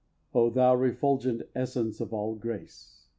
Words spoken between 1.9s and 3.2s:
of all grace!